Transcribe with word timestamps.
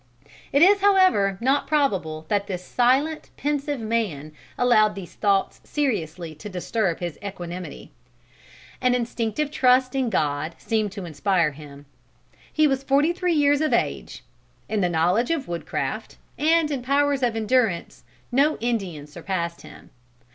It 0.51 0.63
is 0.63 0.81
however 0.81 1.37
not 1.39 1.67
probable 1.67 2.25
that 2.27 2.47
this 2.47 2.65
silent, 2.65 3.29
pensive 3.37 3.79
man 3.79 4.31
allowed 4.57 4.95
these 4.95 5.13
thoughts 5.13 5.61
seriously 5.63 6.33
to 6.33 6.49
disturb 6.49 6.99
his 6.99 7.19
equanimity. 7.23 7.91
An 8.81 8.95
instinctive 8.95 9.51
trust 9.51 9.93
in 9.93 10.09
God 10.09 10.55
seemed 10.57 10.91
to 10.93 11.05
inspire 11.05 11.51
him. 11.51 11.85
He 12.51 12.65
was 12.65 12.81
forty 12.81 13.13
three 13.13 13.33
years 13.35 13.61
of 13.61 13.73
age. 13.73 14.23
In 14.67 14.81
the 14.81 14.89
knowledge 14.89 15.29
of 15.29 15.47
wood 15.47 15.67
craft, 15.67 16.17
and 16.35 16.71
in 16.71 16.81
powers 16.81 17.21
of 17.21 17.35
endurance, 17.35 18.03
no 18.31 18.57
Indian 18.57 19.05
surpassed 19.05 19.61
him. 19.61 19.91